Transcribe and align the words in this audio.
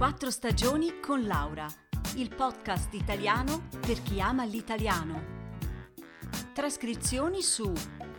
Quattro 0.00 0.30
stagioni 0.30 0.98
con 0.98 1.26
Laura, 1.26 1.66
il 2.16 2.34
podcast 2.34 2.94
italiano 2.94 3.68
per 3.78 4.02
chi 4.02 4.18
ama 4.18 4.46
l'italiano. 4.46 5.22
Trascrizioni 6.54 7.42
su 7.42 7.70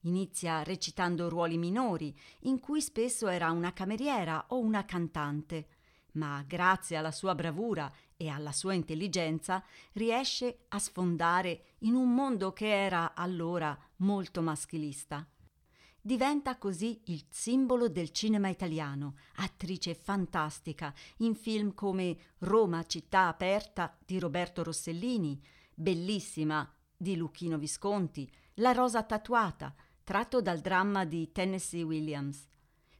Inizia 0.00 0.62
recitando 0.62 1.30
ruoli 1.30 1.56
minori, 1.56 2.14
in 2.40 2.60
cui 2.60 2.82
spesso 2.82 3.26
era 3.26 3.50
una 3.50 3.72
cameriera 3.72 4.44
o 4.48 4.58
una 4.58 4.84
cantante, 4.84 5.66
ma 6.12 6.44
grazie 6.46 6.98
alla 6.98 7.10
sua 7.10 7.34
bravura 7.34 7.90
e 8.18 8.28
alla 8.28 8.52
sua 8.52 8.74
intelligenza 8.74 9.64
riesce 9.92 10.66
a 10.68 10.78
sfondare 10.78 11.76
in 11.78 11.94
un 11.94 12.14
mondo 12.14 12.52
che 12.52 12.70
era 12.70 13.14
allora 13.14 13.74
molto 13.96 14.42
maschilista. 14.42 15.26
Diventa 16.02 16.58
così 16.58 17.00
il 17.06 17.24
simbolo 17.30 17.88
del 17.88 18.10
cinema 18.10 18.48
italiano, 18.48 19.14
attrice 19.36 19.94
fantastica 19.94 20.92
in 21.18 21.34
film 21.34 21.72
come 21.72 22.14
Roma 22.40 22.84
città 22.84 23.26
aperta 23.26 23.96
di 24.04 24.18
Roberto 24.18 24.62
Rossellini, 24.62 25.40
bellissima 25.74 26.70
di 26.96 27.16
Luchino 27.16 27.58
Visconti, 27.58 28.30
La 28.54 28.72
rosa 28.72 29.02
tatuata, 29.02 29.74
tratto 30.04 30.40
dal 30.40 30.60
dramma 30.60 31.04
di 31.04 31.32
Tennessee 31.32 31.82
Williams. 31.82 32.46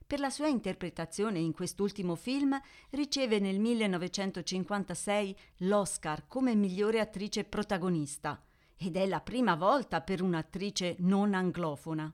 Per 0.07 0.19
la 0.19 0.29
sua 0.29 0.47
interpretazione 0.47 1.39
in 1.39 1.51
quest'ultimo 1.51 2.15
film 2.15 2.59
riceve 2.91 3.39
nel 3.39 3.59
1956 3.59 5.35
l'Oscar 5.59 6.27
come 6.27 6.53
migliore 6.53 6.99
attrice 6.99 7.43
protagonista 7.43 8.39
ed 8.77 8.97
è 8.97 9.07
la 9.07 9.21
prima 9.21 9.55
volta 9.55 10.01
per 10.01 10.21
un'attrice 10.21 10.97
non 10.99 11.33
anglofona. 11.33 12.13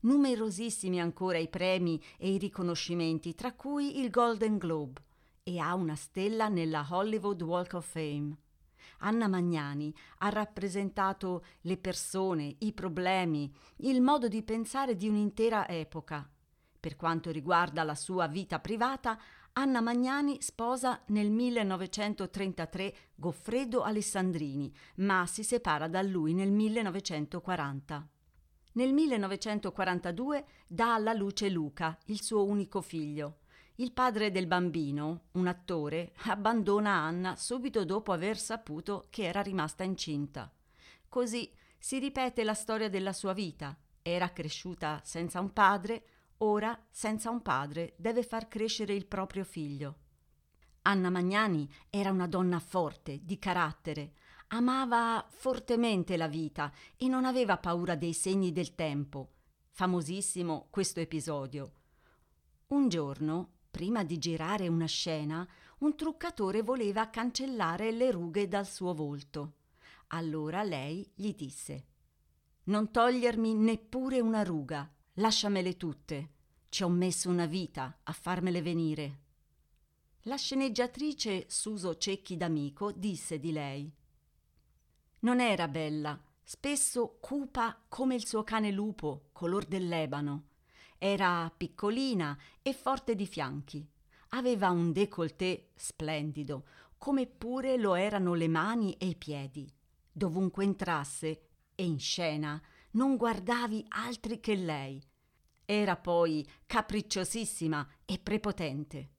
Numerosissimi 0.00 1.00
ancora 1.00 1.38
i 1.38 1.48
premi 1.48 2.02
e 2.16 2.32
i 2.32 2.38
riconoscimenti, 2.38 3.34
tra 3.34 3.52
cui 3.52 4.00
il 4.00 4.10
Golden 4.10 4.56
Globe, 4.56 5.00
e 5.42 5.58
ha 5.58 5.74
una 5.74 5.94
stella 5.94 6.48
nella 6.48 6.86
Hollywood 6.88 7.42
Walk 7.42 7.74
of 7.74 7.86
Fame. 7.86 8.36
Anna 8.98 9.28
Magnani 9.28 9.94
ha 10.18 10.28
rappresentato 10.28 11.44
le 11.62 11.76
persone, 11.76 12.56
i 12.58 12.72
problemi, 12.72 13.52
il 13.78 14.00
modo 14.00 14.28
di 14.28 14.42
pensare 14.42 14.96
di 14.96 15.08
un'intera 15.08 15.68
epoca. 15.68 16.28
Per 16.78 16.96
quanto 16.96 17.30
riguarda 17.30 17.82
la 17.82 17.94
sua 17.94 18.26
vita 18.26 18.58
privata, 18.58 19.18
Anna 19.52 19.80
Magnani 19.80 20.40
sposa 20.40 21.02
nel 21.08 21.30
1933 21.30 22.94
Goffredo 23.14 23.82
Alessandrini, 23.82 24.72
ma 24.96 25.26
si 25.26 25.42
separa 25.42 25.88
da 25.88 26.02
lui 26.02 26.34
nel 26.34 26.50
1940. 26.50 28.08
Nel 28.72 28.92
1942 28.92 30.44
dà 30.68 30.94
alla 30.94 31.12
luce 31.12 31.50
Luca, 31.50 31.98
il 32.06 32.22
suo 32.22 32.44
unico 32.44 32.80
figlio. 32.80 33.39
Il 33.80 33.92
padre 33.92 34.30
del 34.30 34.46
bambino, 34.46 35.28
un 35.32 35.46
attore, 35.46 36.12
abbandona 36.24 36.90
Anna 36.90 37.34
subito 37.34 37.86
dopo 37.86 38.12
aver 38.12 38.36
saputo 38.38 39.06
che 39.08 39.22
era 39.22 39.40
rimasta 39.40 39.84
incinta. 39.84 40.52
Così 41.08 41.50
si 41.78 41.98
ripete 41.98 42.44
la 42.44 42.52
storia 42.52 42.90
della 42.90 43.14
sua 43.14 43.32
vita. 43.32 43.74
Era 44.02 44.34
cresciuta 44.34 45.00
senza 45.02 45.40
un 45.40 45.54
padre, 45.54 46.04
ora 46.38 46.78
senza 46.90 47.30
un 47.30 47.40
padre 47.40 47.94
deve 47.96 48.22
far 48.22 48.48
crescere 48.48 48.92
il 48.92 49.06
proprio 49.06 49.44
figlio. 49.44 49.96
Anna 50.82 51.08
Magnani 51.08 51.66
era 51.88 52.10
una 52.10 52.26
donna 52.26 52.58
forte, 52.58 53.20
di 53.22 53.38
carattere, 53.38 54.12
amava 54.48 55.24
fortemente 55.26 56.18
la 56.18 56.28
vita 56.28 56.70
e 56.98 57.08
non 57.08 57.24
aveva 57.24 57.56
paura 57.56 57.94
dei 57.94 58.12
segni 58.12 58.52
del 58.52 58.74
tempo. 58.74 59.36
Famosissimo 59.70 60.66
questo 60.68 61.00
episodio. 61.00 61.72
Un 62.66 62.90
giorno 62.90 63.54
Prima 63.70 64.02
di 64.02 64.18
girare 64.18 64.66
una 64.66 64.86
scena, 64.86 65.48
un 65.78 65.94
truccatore 65.94 66.62
voleva 66.62 67.08
cancellare 67.08 67.92
le 67.92 68.10
rughe 68.10 68.48
dal 68.48 68.66
suo 68.66 68.92
volto. 68.92 69.54
Allora 70.08 70.62
lei 70.64 71.08
gli 71.14 71.32
disse 71.34 71.84
Non 72.64 72.90
togliermi 72.90 73.54
neppure 73.54 74.20
una 74.20 74.42
ruga, 74.42 74.92
lasciamele 75.14 75.76
tutte. 75.76 76.32
Ci 76.68 76.82
ho 76.82 76.88
messo 76.88 77.30
una 77.30 77.46
vita 77.46 78.00
a 78.02 78.12
farmele 78.12 78.60
venire. 78.60 79.18
La 80.24 80.36
sceneggiatrice 80.36 81.46
Suso 81.48 81.96
Cecchi 81.96 82.36
d'Amico 82.36 82.90
disse 82.92 83.38
di 83.38 83.52
lei 83.52 83.90
Non 85.20 85.40
era 85.40 85.68
bella, 85.68 86.20
spesso 86.42 87.18
cupa 87.20 87.84
come 87.88 88.16
il 88.16 88.26
suo 88.26 88.42
cane 88.42 88.72
lupo, 88.72 89.28
color 89.32 89.64
del 89.64 89.88
lebano 89.88 90.48
era 91.02 91.50
piccolina 91.56 92.38
e 92.60 92.74
forte 92.74 93.14
di 93.14 93.26
fianchi. 93.26 93.88
Aveva 94.32 94.68
un 94.68 94.92
décolleté 94.92 95.70
splendido, 95.74 96.66
come 96.98 97.26
pure 97.26 97.78
lo 97.78 97.94
erano 97.94 98.34
le 98.34 98.48
mani 98.48 98.92
e 98.98 99.06
i 99.06 99.16
piedi. 99.16 99.66
Dovunque 100.12 100.62
entrasse 100.62 101.46
e 101.74 101.84
in 101.84 101.98
scena 101.98 102.60
non 102.92 103.16
guardavi 103.16 103.86
altri 103.88 104.40
che 104.40 104.54
lei. 104.54 105.02
Era 105.64 105.96
poi 105.96 106.46
capricciosissima 106.66 107.88
e 108.04 108.18
prepotente. 108.18 109.10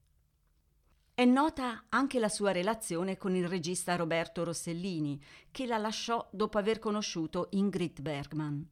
È 1.16 1.25
nota 1.25 1.86
anche 1.90 2.19
la 2.19 2.30
sua 2.30 2.52
relazione 2.52 3.18
con 3.18 3.36
il 3.36 3.48
regista 3.48 3.96
Roberto 3.96 4.44
Rossellini, 4.44 5.19
che 5.50 5.66
la 5.66 5.80
lasciò 5.80 6.30
dopo 6.31 6.60
aver 6.60 6.77
conosciuto 6.77 7.48
Ingrid 7.51 8.01
Bergman. 8.01 8.69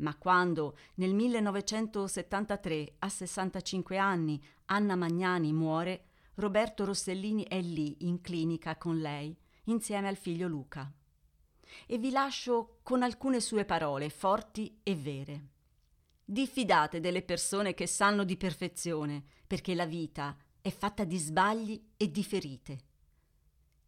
Ma 0.00 0.16
quando 0.16 0.76
nel 0.94 1.14
1973, 1.14 2.94
a 3.00 3.08
65 3.08 3.98
anni, 3.98 4.42
Anna 4.66 4.96
Magnani 4.96 5.52
muore, 5.52 6.04
Roberto 6.34 6.84
Rossellini 6.84 7.44
è 7.44 7.60
lì 7.60 8.06
in 8.06 8.20
clinica 8.20 8.76
con 8.76 8.98
lei, 8.98 9.36
insieme 9.64 10.08
al 10.08 10.16
figlio 10.16 10.48
Luca. 10.48 10.90
E 11.86 11.98
vi 11.98 12.10
lascio 12.10 12.78
con 12.82 13.02
alcune 13.02 13.40
sue 13.40 13.64
parole 13.64 14.08
forti 14.08 14.80
e 14.82 14.96
vere. 14.96 15.48
Diffidate 16.24 17.00
delle 17.00 17.22
persone 17.22 17.74
che 17.74 17.86
sanno 17.86 18.24
di 18.24 18.36
perfezione, 18.36 19.22
perché 19.46 19.74
la 19.74 19.86
vita 19.86 20.36
è 20.62 20.70
fatta 20.70 21.04
di 21.04 21.18
sbagli 21.18 21.90
e 21.96 22.10
di 22.10 22.24
ferite. 22.24 22.78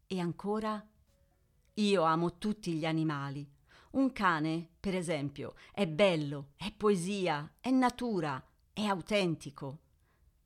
E 0.05 0.19
ancora, 0.19 0.85
io 1.75 2.03
amo 2.03 2.37
tutti 2.37 2.73
gli 2.73 2.85
animali, 2.85 3.49
un 3.93 4.11
cane, 4.11 4.69
per 4.79 4.95
esempio, 4.95 5.53
è 5.71 5.87
bello, 5.87 6.49
è 6.55 6.71
poesia, 6.75 7.55
è 7.59 7.69
natura, 7.69 8.43
è 8.71 8.85
autentico. 8.85 9.79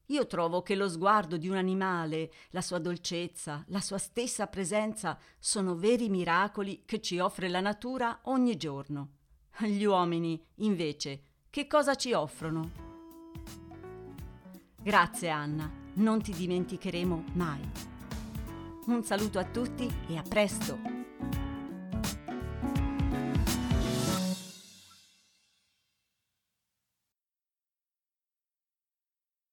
Io 0.07 0.25
trovo 0.25 0.61
che 0.61 0.75
lo 0.75 0.87
sguardo 0.89 1.37
di 1.37 1.49
un 1.49 1.55
animale, 1.55 2.31
la 2.51 2.61
sua 2.61 2.79
dolcezza, 2.79 3.63
la 3.67 3.81
sua 3.81 3.97
stessa 3.97 4.47
presenza 4.47 5.17
sono 5.37 5.75
veri 5.75 6.09
miracoli 6.09 6.83
che 6.85 7.01
ci 7.01 7.19
offre 7.19 7.49
la 7.49 7.59
natura 7.59 8.19
ogni 8.23 8.55
giorno. 8.57 9.09
Gli 9.59 9.83
uomini, 9.83 10.41
invece, 10.55 11.23
Che 11.49 11.67
cosa 11.67 11.95
ci 11.95 12.13
offrono? 12.13 12.85
Grazie 14.81 15.29
Anna, 15.29 15.69
non 15.95 16.21
ti 16.21 16.31
dimenticheremo 16.31 17.23
mai. 17.33 17.61
Un 18.85 19.03
saluto 19.03 19.39
a 19.39 19.45
tutti 19.45 19.91
e 20.07 20.17
a 20.17 20.21
presto! 20.21 20.96